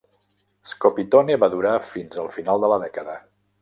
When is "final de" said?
2.41-2.75